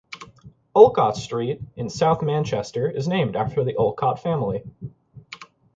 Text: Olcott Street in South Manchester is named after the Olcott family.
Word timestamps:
Olcott 0.73 1.15
Street 1.15 1.61
in 1.75 1.87
South 1.87 2.23
Manchester 2.23 2.89
is 2.89 3.07
named 3.07 3.35
after 3.35 3.63
the 3.63 3.75
Olcott 3.75 4.17
family. 4.19 4.63